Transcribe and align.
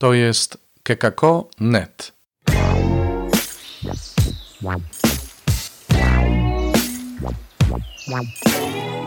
To 0.00 0.14
jest 0.14 0.58
kekako.net. 0.82 2.12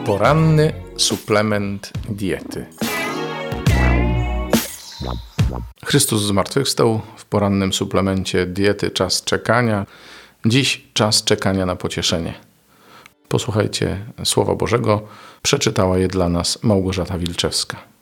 Poranny 0.06 0.74
suplement 0.98 1.92
diety. 2.10 2.66
Chrystus 5.86 6.22
zmartwychwstał 6.22 7.02
w 7.18 7.26
porannym 7.26 7.74
suplemencie 7.74 8.46
diety 8.46 8.92
Czas 8.92 9.24
czekania. 9.24 9.86
Dziś 10.46 10.88
czas 10.94 11.24
czekania 11.24 11.66
na 11.66 11.76
pocieszenie. 11.76 12.34
Posłuchajcie 13.28 14.06
Słowa 14.24 14.56
Bożego. 14.56 15.08
Przeczytała 15.42 15.98
je 15.98 16.08
dla 16.08 16.30
nas 16.30 16.64
Małgorzata 16.64 17.18
Wilczewska. 17.18 17.93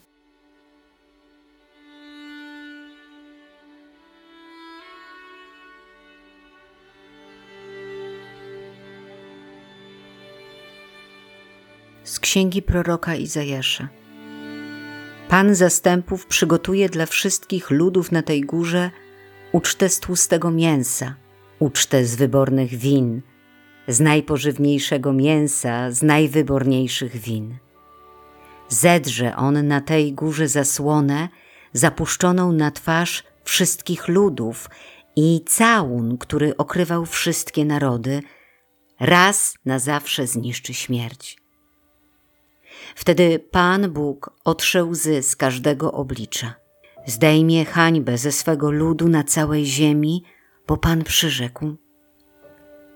Księgi 12.32 12.62
proroka 12.62 13.14
Izajasza. 13.14 13.88
Pan 15.28 15.54
zastępów 15.54 16.26
przygotuje 16.26 16.88
dla 16.88 17.06
wszystkich 17.06 17.70
ludów 17.70 18.12
na 18.12 18.22
tej 18.22 18.40
górze 18.40 18.90
ucztę 19.52 19.88
z 19.88 20.00
tłustego 20.00 20.50
mięsa, 20.50 21.14
ucztę 21.58 22.04
z 22.04 22.16
wybornych 22.16 22.70
win, 22.70 23.22
z 23.88 24.00
najpożywniejszego 24.00 25.12
mięsa, 25.12 25.90
z 25.90 26.02
najwyborniejszych 26.02 27.16
win. 27.16 27.56
Zedrze 28.68 29.36
on 29.36 29.66
na 29.66 29.80
tej 29.80 30.12
górze 30.12 30.48
zasłonę, 30.48 31.28
zapuszczoną 31.72 32.52
na 32.52 32.70
twarz 32.70 33.24
wszystkich 33.44 34.08
ludów 34.08 34.70
i 35.16 35.40
całun, 35.46 36.18
który 36.18 36.56
okrywał 36.56 37.06
wszystkie 37.06 37.64
narody, 37.64 38.22
raz 39.00 39.54
na 39.64 39.78
zawsze 39.78 40.26
zniszczy 40.26 40.74
śmierć. 40.74 41.41
Wtedy 42.94 43.38
Pan 43.38 43.90
Bóg 43.90 44.30
otrze 44.44 44.84
łzy 44.84 45.22
z 45.22 45.36
każdego 45.36 45.92
oblicza. 45.92 46.54
Zdejmie 47.06 47.64
hańbę 47.64 48.18
ze 48.18 48.32
swego 48.32 48.70
ludu 48.70 49.08
na 49.08 49.24
całej 49.24 49.66
ziemi, 49.66 50.24
bo 50.66 50.76
Pan 50.76 51.04
przyrzekł. 51.04 51.76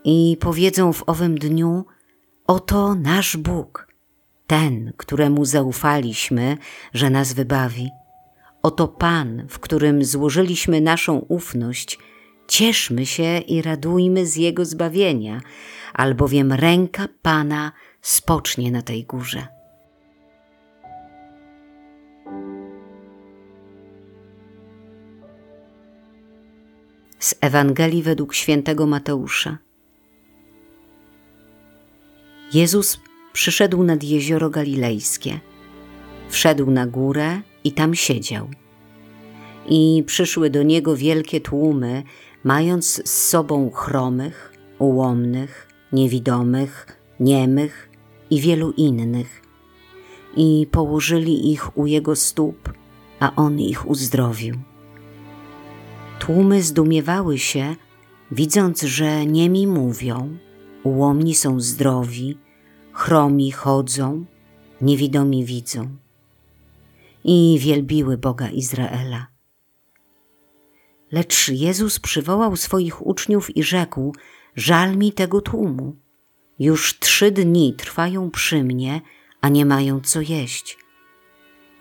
I 0.05 0.37
powiedzą 0.41 0.93
w 0.93 1.03
owym 1.07 1.39
dniu: 1.39 1.85
Oto 2.47 2.95
nasz 2.95 3.37
Bóg, 3.37 3.89
ten, 4.47 4.93
któremu 4.97 5.45
zaufaliśmy, 5.45 6.57
że 6.95 7.11
nas 7.11 7.33
wybawi. 7.33 7.91
Oto 8.63 8.89
Pan, 8.89 9.47
w 9.49 9.59
którym 9.59 10.05
złożyliśmy 10.05 10.81
naszą 10.81 11.19
ufność. 11.19 11.99
Cieszmy 12.49 13.07
się 13.07 13.39
i 13.39 13.63
radujmy 13.63 14.27
z 14.27 14.37
Jego 14.37 14.65
zbawienia, 14.65 15.41
albowiem 15.95 16.53
ręka 16.53 17.09
Pana 17.23 17.73
spocznie 18.03 18.71
na 18.71 18.83
tej 18.83 19.05
górze. 19.05 19.56
Z 27.19 27.35
Ewangelii 27.41 28.03
według 28.03 28.35
świętego 28.35 28.87
Mateusza. 28.87 29.59
Jezus 32.55 33.01
przyszedł 33.33 33.83
nad 33.83 34.05
jezioro 34.05 34.51
galilejskie. 34.51 35.41
Wszedł 36.29 36.71
na 36.71 36.87
górę 36.87 37.41
i 37.65 37.73
tam 37.73 37.95
siedział. 37.95 38.49
I 39.69 40.05
przyszły 40.07 40.51
do 40.51 40.63
niego 40.63 40.97
wielkie 40.97 41.41
tłumy, 41.41 42.03
mając 42.45 43.09
z 43.09 43.29
sobą 43.29 43.71
chromych, 43.71 44.53
ułomnych, 44.79 45.69
niewidomych, 45.93 46.87
niemych 47.21 47.91
i 48.31 48.41
wielu 48.41 48.73
innych. 48.73 49.43
I 50.37 50.67
położyli 50.71 51.53
ich 51.53 51.79
u 51.79 51.87
jego 51.87 52.17
stóp, 52.17 52.73
a 53.21 53.33
on 53.37 53.61
ich 53.61 53.89
uzdrowił. 53.89 54.55
Tłumy 56.19 56.63
zdumiewały 56.63 57.39
się, 57.39 57.77
widząc, 58.31 58.83
że 58.83 59.27
niemi 59.27 59.67
mówią, 59.67 60.39
ułomni 60.83 61.35
są 61.35 61.61
zdrowi, 61.61 62.39
chromi 62.93 63.53
chodzą, 63.53 64.25
niewidomi 64.81 65.45
widzą. 65.45 65.97
I 67.25 67.59
wielbiły 67.61 68.19
Boga 68.19 68.49
Izraela. 68.49 69.27
Lecz 71.13 71.49
Jezus 71.49 72.01
przywołał 72.01 72.57
swoich 72.57 73.07
uczniów 73.07 73.57
i 73.57 73.63
rzekł: 73.63 74.15
Żal 74.57 74.97
mi 74.97 75.13
tego 75.13 75.41
tłumu. 75.41 75.97
Już 76.59 76.99
trzy 76.99 77.31
dni 77.31 77.75
trwają 77.75 78.31
przy 78.31 78.65
mnie, 78.65 79.01
a 79.41 79.49
nie 79.49 79.67
mają 79.67 80.01
co 80.01 80.21
jeść. 80.21 80.79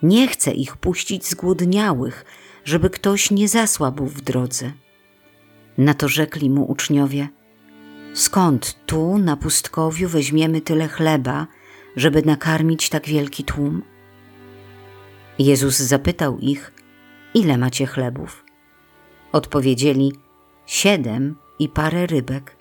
Nie 0.03 0.27
chcę 0.27 0.51
ich 0.51 0.77
puścić 0.77 1.25
zgłodniałych, 1.25 2.25
żeby 2.65 2.89
ktoś 2.89 3.31
nie 3.31 3.47
zasłabł 3.47 4.05
w 4.05 4.21
drodze. 4.21 4.71
Na 5.77 5.93
to 5.93 6.07
rzekli 6.07 6.49
mu 6.49 6.71
uczniowie: 6.71 7.27
Skąd 8.13 8.85
tu 8.85 9.17
na 9.17 9.37
pustkowiu 9.37 10.09
weźmiemy 10.09 10.61
tyle 10.61 10.87
chleba, 10.87 11.47
żeby 11.95 12.21
nakarmić 12.21 12.89
tak 12.89 13.07
wielki 13.07 13.43
tłum? 13.43 13.81
Jezus 15.39 15.77
zapytał 15.77 16.39
ich: 16.39 16.73
Ile 17.33 17.57
macie 17.57 17.85
chlebów? 17.85 18.45
Odpowiedzieli: 19.31 20.13
Siedem 20.65 21.35
i 21.59 21.69
parę 21.69 22.05
rybek. 22.05 22.55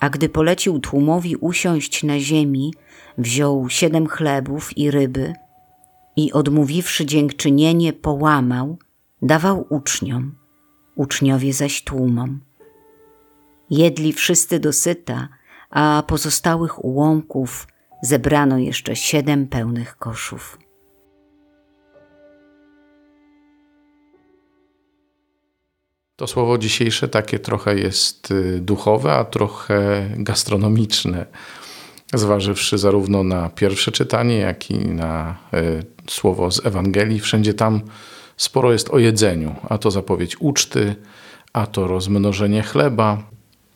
A 0.00 0.10
gdy 0.10 0.28
polecił 0.28 0.80
tłumowi 0.80 1.36
usiąść 1.36 2.02
na 2.02 2.20
ziemi, 2.20 2.74
wziął 3.18 3.68
siedem 3.68 4.06
chlebów 4.06 4.78
i 4.78 4.90
ryby 4.90 5.34
i 6.16 6.32
odmówiwszy 6.32 7.06
dziękczynienie, 7.06 7.92
połamał, 7.92 8.78
dawał 9.22 9.66
uczniom, 9.70 10.34
uczniowie 10.94 11.52
zaś 11.52 11.84
tłumom. 11.84 12.40
Jedli 13.70 14.12
wszyscy 14.12 14.60
dosyta, 14.60 15.28
a 15.70 16.02
pozostałych 16.06 16.84
ułomków 16.84 17.66
zebrano 18.02 18.58
jeszcze 18.58 18.96
siedem 18.96 19.46
pełnych 19.46 19.96
koszów. 19.96 20.58
To 26.16 26.26
słowo 26.26 26.58
dzisiejsze 26.58 27.08
takie 27.08 27.38
trochę 27.38 27.78
jest 27.78 28.30
y, 28.30 28.60
duchowe, 28.60 29.12
a 29.12 29.24
trochę 29.24 30.08
gastronomiczne 30.16 31.26
zważywszy 32.14 32.78
zarówno 32.78 33.22
na 33.22 33.48
pierwsze 33.48 33.92
czytanie, 33.92 34.38
jak 34.38 34.70
i 34.70 34.78
na 34.78 35.36
e, 35.52 35.62
słowo 36.10 36.50
z 36.50 36.66
Ewangelii. 36.66 37.20
Wszędzie 37.20 37.54
tam 37.54 37.80
sporo 38.36 38.72
jest 38.72 38.90
o 38.90 38.98
jedzeniu, 38.98 39.54
a 39.68 39.78
to 39.78 39.90
zapowiedź 39.90 40.36
uczty, 40.40 40.94
a 41.52 41.66
to 41.66 41.86
rozmnożenie 41.86 42.62
chleba, 42.62 43.22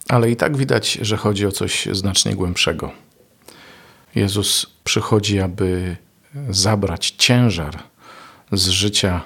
ale 0.08 0.30
i 0.30 0.36
tak 0.36 0.56
widać, 0.56 0.92
że 0.92 1.16
chodzi 1.16 1.46
o 1.46 1.52
coś 1.52 1.88
znacznie 1.92 2.34
głębszego. 2.34 2.90
Jezus 4.14 4.66
przychodzi, 4.84 5.40
aby 5.40 5.96
zabrać 6.50 7.10
ciężar 7.10 7.78
z 8.52 8.68
życia 8.68 9.20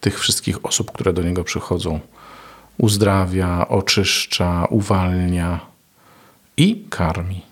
tych 0.00 0.20
wszystkich 0.20 0.66
osób, 0.66 0.92
które 0.92 1.12
do 1.12 1.22
Niego 1.22 1.44
przychodzą. 1.44 2.00
Uzdrawia, 2.78 3.68
oczyszcza, 3.68 4.66
uwalnia 4.70 5.60
i 6.56 6.84
karmi. 6.90 7.45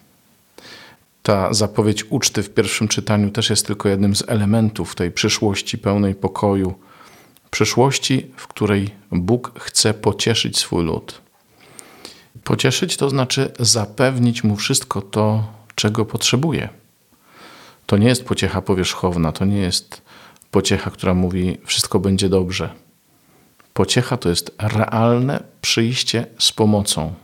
Ta 1.24 1.54
zapowiedź 1.54 2.04
uczty 2.10 2.42
w 2.42 2.50
pierwszym 2.50 2.88
czytaniu 2.88 3.30
też 3.30 3.50
jest 3.50 3.66
tylko 3.66 3.88
jednym 3.88 4.16
z 4.16 4.24
elementów 4.28 4.94
tej 4.94 5.10
przyszłości 5.10 5.78
pełnej 5.78 6.14
pokoju, 6.14 6.74
przyszłości, 7.50 8.26
w 8.36 8.46
której 8.46 8.90
Bóg 9.12 9.60
chce 9.60 9.94
pocieszyć 9.94 10.58
swój 10.58 10.84
lud. 10.84 11.20
Pocieszyć 12.44 12.96
to 12.96 13.10
znaczy 13.10 13.52
zapewnić 13.58 14.44
mu 14.44 14.56
wszystko 14.56 15.02
to, 15.02 15.52
czego 15.74 16.04
potrzebuje. 16.04 16.68
To 17.86 17.96
nie 17.96 18.08
jest 18.08 18.24
pociecha 18.24 18.62
powierzchowna, 18.62 19.32
to 19.32 19.44
nie 19.44 19.58
jest 19.58 20.02
pociecha, 20.50 20.90
która 20.90 21.14
mówi 21.14 21.58
wszystko 21.64 21.98
będzie 21.98 22.28
dobrze. 22.28 22.70
Pociecha 23.74 24.16
to 24.16 24.28
jest 24.28 24.54
realne 24.58 25.42
przyjście 25.60 26.26
z 26.38 26.52
pomocą. 26.52 27.14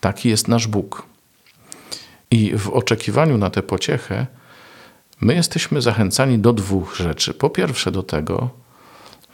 Taki 0.00 0.28
jest 0.28 0.48
nasz 0.48 0.66
Bóg. 0.66 1.08
I 2.30 2.56
w 2.56 2.68
oczekiwaniu 2.70 3.38
na 3.38 3.50
tę 3.50 3.62
pociechę, 3.62 4.26
my 5.20 5.34
jesteśmy 5.34 5.82
zachęcani 5.82 6.38
do 6.38 6.52
dwóch 6.52 6.96
rzeczy. 6.96 7.34
Po 7.34 7.50
pierwsze, 7.50 7.92
do 7.92 8.02
tego, 8.02 8.50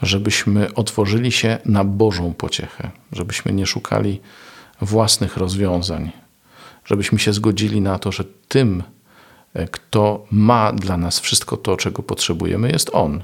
żebyśmy 0.02 0.74
otworzyli 0.74 1.32
się 1.32 1.58
na 1.64 1.84
Bożą 1.84 2.34
pociechę, 2.34 2.90
żebyśmy 3.12 3.52
nie 3.52 3.66
szukali 3.66 4.20
własnych 4.80 5.36
rozwiązań, 5.36 6.10
żebyśmy 6.84 7.18
się 7.18 7.32
zgodzili 7.32 7.80
na 7.80 7.98
to, 7.98 8.12
że 8.12 8.24
tym, 8.48 8.82
e, 9.54 9.68
kto 9.68 10.26
ma 10.30 10.72
dla 10.72 10.96
nas 10.96 11.20
wszystko 11.20 11.56
to, 11.56 11.76
czego 11.76 12.02
potrzebujemy, 12.02 12.70
jest 12.70 12.90
On. 12.92 13.22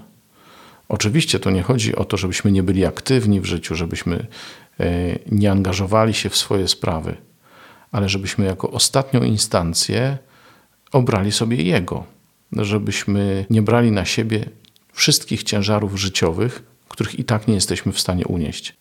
Oczywiście 0.89 1.41
to 1.41 1.51
nie 1.51 1.63
chodzi 1.63 1.97
o 1.97 2.05
to, 2.05 2.17
żebyśmy 2.17 2.53
nie 2.53 2.63
byli 2.63 2.87
aktywni 2.87 3.41
w 3.41 3.45
życiu, 3.45 3.75
żebyśmy 3.75 4.27
e, 4.81 4.87
nie 5.33 5.51
angażowali 5.51 6.15
się 6.15 6.29
w 6.29 6.37
swoje 6.37 6.69
sprawy, 6.69 7.17
ale 7.93 8.09
żebyśmy 8.09 8.45
jako 8.45 8.71
ostatnią 8.71 9.23
instancję 9.23 10.19
obrali 10.93 11.33
sobie 11.33 11.63
Jego, 11.63 12.05
żebyśmy 12.53 13.47
nie 13.51 13.63
brali 13.63 13.93
na 13.93 14.05
siebie 14.05 14.45
wszystkich 14.93 15.43
ciężarów 15.43 16.01
życiowych, 16.01 16.63
których 16.89 17.19
i 17.19 17.25
tak 17.25 17.49
nie 17.49 17.55
jesteśmy 17.55 17.93
w 17.93 18.01
stanie 18.01 18.27
unieść. 18.27 18.77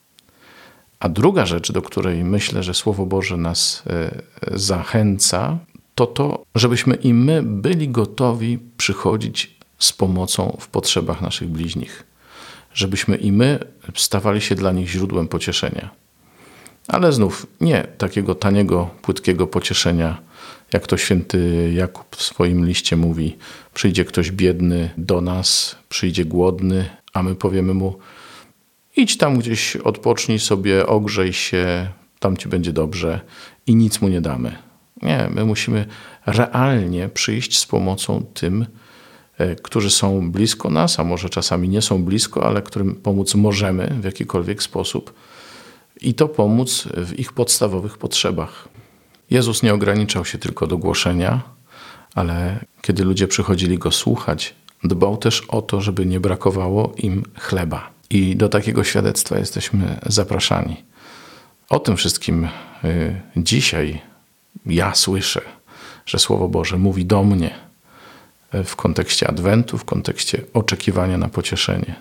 A 0.99 1.09
druga 1.09 1.45
rzecz, 1.45 1.71
do 1.71 1.81
której 1.81 2.23
myślę, 2.23 2.63
że 2.63 2.73
Słowo 2.73 3.05
Boże 3.05 3.37
nas 3.37 3.83
e, 3.87 4.21
zachęca, 4.51 5.57
to 5.95 6.07
to, 6.07 6.43
żebyśmy 6.55 6.95
i 6.95 7.13
my 7.13 7.43
byli 7.43 7.89
gotowi 7.89 8.59
przychodzić 8.77 9.55
z 9.79 9.93
pomocą 9.93 10.57
w 10.59 10.67
potrzebach 10.67 11.21
naszych 11.21 11.49
bliźnich, 11.49 12.03
żebyśmy 12.73 13.15
i 13.15 13.31
my 13.31 13.59
stawali 13.95 14.41
się 14.41 14.55
dla 14.55 14.71
nich 14.71 14.89
źródłem 14.89 15.27
pocieszenia. 15.27 15.89
Ale 16.89 17.13
znów 17.13 17.47
nie 17.61 17.87
takiego 17.97 18.35
taniego, 18.35 18.89
płytkiego 19.01 19.47
pocieszenia, 19.47 20.21
jak 20.73 20.87
to 20.87 20.97
święty 20.97 21.71
Jakub 21.75 22.15
w 22.15 22.21
swoim 22.21 22.65
liście 22.65 22.95
mówi: 22.95 23.37
Przyjdzie 23.73 24.05
ktoś 24.05 24.31
biedny 24.31 24.89
do 24.97 25.21
nas, 25.21 25.75
przyjdzie 25.89 26.25
głodny, 26.25 26.89
a 27.13 27.23
my 27.23 27.35
powiemy 27.35 27.73
mu: 27.73 27.97
Idź 28.95 29.17
tam 29.17 29.39
gdzieś, 29.39 29.75
odpocznij 29.75 30.39
sobie, 30.39 30.87
ogrzej 30.87 31.33
się, 31.33 31.87
tam 32.19 32.37
ci 32.37 32.49
będzie 32.49 32.73
dobrze 32.73 33.21
i 33.67 33.75
nic 33.75 34.01
mu 34.01 34.07
nie 34.07 34.21
damy. 34.21 34.55
Nie, 35.01 35.29
my 35.33 35.45
musimy 35.45 35.85
realnie 36.25 37.09
przyjść 37.09 37.57
z 37.57 37.65
pomocą 37.65 38.25
tym, 38.33 38.65
e, 39.37 39.55
którzy 39.55 39.89
są 39.89 40.31
blisko 40.31 40.69
nas, 40.69 40.99
a 40.99 41.03
może 41.03 41.29
czasami 41.29 41.69
nie 41.69 41.81
są 41.81 42.03
blisko, 42.03 42.45
ale 42.45 42.61
którym 42.61 42.95
pomóc 42.95 43.35
możemy 43.35 43.97
w 44.01 44.03
jakikolwiek 44.03 44.63
sposób 44.63 45.13
i 46.01 46.13
to 46.13 46.27
pomóc 46.27 46.87
w 46.97 47.19
ich 47.19 47.33
podstawowych 47.33 47.97
potrzebach. 47.97 48.67
Jezus 49.29 49.63
nie 49.63 49.73
ograniczał 49.73 50.25
się 50.25 50.37
tylko 50.37 50.67
do 50.67 50.77
głoszenia, 50.77 51.41
ale 52.15 52.59
kiedy 52.81 53.03
ludzie 53.03 53.27
przychodzili 53.27 53.77
go 53.77 53.91
słuchać, 53.91 54.55
dbał 54.83 55.17
też 55.17 55.41
o 55.41 55.61
to, 55.61 55.81
żeby 55.81 56.05
nie 56.05 56.19
brakowało 56.19 56.93
im 56.97 57.23
chleba. 57.35 57.89
I 58.09 58.35
do 58.35 58.49
takiego 58.49 58.83
świadectwa 58.83 59.39
jesteśmy 59.39 59.99
zapraszani. 60.05 60.83
O 61.69 61.79
tym 61.79 61.97
wszystkim 61.97 62.47
y, 62.83 63.21
dzisiaj 63.37 64.01
ja 64.65 64.95
słyszę, 64.95 65.41
że 66.05 66.19
Słowo 66.19 66.47
Boże 66.47 66.77
mówi 66.77 67.05
do 67.05 67.23
mnie 67.23 67.69
w 68.53 68.75
kontekście 68.75 69.27
Adwentu, 69.27 69.77
w 69.77 69.85
kontekście 69.85 70.41
oczekiwania 70.53 71.17
na 71.17 71.29
pocieszenie. 71.29 71.95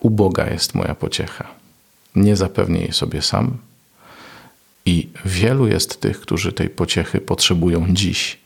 Uboga 0.00 0.50
jest 0.50 0.74
moja 0.74 0.94
pociecha. 0.94 1.61
Nie 2.14 2.36
zapewnię 2.36 2.80
jej 2.80 2.92
sobie 2.92 3.22
sam. 3.22 3.58
I 4.86 5.08
wielu 5.24 5.66
jest 5.66 6.00
tych, 6.00 6.20
którzy 6.20 6.52
tej 6.52 6.70
pociechy 6.70 7.20
potrzebują 7.20 7.86
dziś. 7.90 8.38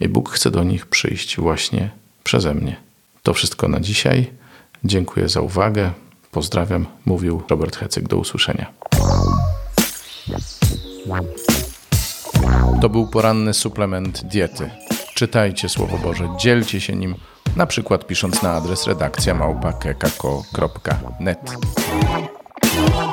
I 0.00 0.08
Bóg 0.08 0.30
chce 0.30 0.50
do 0.50 0.64
nich 0.64 0.86
przyjść 0.86 1.36
właśnie 1.36 1.90
przeze 2.24 2.54
mnie. 2.54 2.76
To 3.22 3.34
wszystko 3.34 3.68
na 3.68 3.80
dzisiaj. 3.80 4.30
Dziękuję 4.84 5.28
za 5.28 5.40
uwagę. 5.40 5.90
Pozdrawiam, 6.30 6.86
mówił 7.04 7.42
Robert 7.50 7.76
Hecyk. 7.76 8.08
Do 8.08 8.16
usłyszenia. 8.16 8.72
To 12.80 12.88
był 12.88 13.06
poranny 13.06 13.54
suplement 13.54 14.24
diety. 14.24 14.70
Czytajcie 15.14 15.68
Słowo 15.68 15.98
Boże, 15.98 16.28
dzielcie 16.40 16.80
się 16.80 16.96
nim, 16.96 17.14
na 17.56 17.66
przykład 17.66 18.06
pisząc 18.06 18.42
na 18.42 18.52
adres 18.52 18.86
redakcja 18.86 19.34
małpa.kekako.net. 19.34 21.56
Thank 22.76 22.94
you. 22.96 23.05